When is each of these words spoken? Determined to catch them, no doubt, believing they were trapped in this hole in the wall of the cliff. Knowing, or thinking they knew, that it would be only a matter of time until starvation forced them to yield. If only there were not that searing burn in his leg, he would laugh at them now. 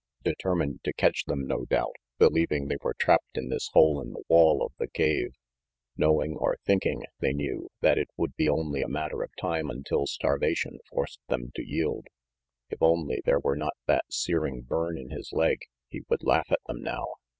Determined 0.23 0.79
to 0.83 0.93
catch 0.93 1.25
them, 1.25 1.45
no 1.45 1.63
doubt, 1.65 1.95
believing 2.17 2.65
they 2.69 2.77
were 2.81 2.95
trapped 2.95 3.37
in 3.37 3.49
this 3.49 3.69
hole 3.73 4.01
in 4.01 4.13
the 4.13 4.23
wall 4.27 4.65
of 4.65 4.71
the 4.79 4.87
cliff. 4.87 5.33
Knowing, 5.95 6.35
or 6.37 6.57
thinking 6.65 7.03
they 7.19 7.33
knew, 7.33 7.69
that 7.81 7.99
it 7.99 8.09
would 8.17 8.35
be 8.35 8.49
only 8.49 8.81
a 8.81 8.87
matter 8.87 9.21
of 9.21 9.29
time 9.39 9.69
until 9.69 10.07
starvation 10.07 10.79
forced 10.89 11.19
them 11.27 11.51
to 11.55 11.63
yield. 11.63 12.07
If 12.71 12.81
only 12.81 13.21
there 13.25 13.39
were 13.41 13.55
not 13.55 13.77
that 13.85 14.05
searing 14.09 14.61
burn 14.61 14.97
in 14.97 15.11
his 15.11 15.31
leg, 15.33 15.59
he 15.87 16.01
would 16.09 16.23
laugh 16.23 16.51
at 16.51 16.61
them 16.65 16.81
now. 16.81 17.05